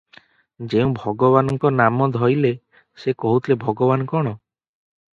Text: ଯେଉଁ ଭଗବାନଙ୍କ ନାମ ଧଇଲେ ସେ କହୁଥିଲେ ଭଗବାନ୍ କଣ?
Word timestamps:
ଯେଉଁ 0.73 0.93
ଭଗବାନଙ୍କ 0.99 1.71
ନାମ 1.75 2.09
ଧଇଲେ 2.17 2.53
ସେ 3.05 3.17
କହୁଥିଲେ 3.27 3.63
ଭଗବାନ୍ 3.69 4.11
କଣ? 4.17 4.37